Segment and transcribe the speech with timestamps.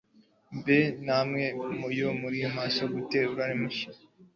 [0.57, 3.99] Mbe ntwali yo mu masonga ati uraze namashinga